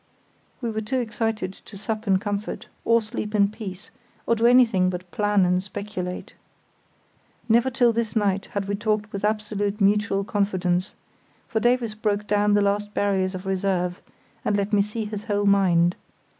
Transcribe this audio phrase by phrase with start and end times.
[0.61, 3.91] We were too excited to sup in comfort, or sleep in peace,
[4.25, 6.33] or to do anything but plan and speculate.
[7.47, 10.95] Never till this night had we talked with absolute mutual confidence,
[11.47, 14.01] for Davies broke down the last barriers of reserve
[14.43, 15.95] and let me see his whole mind.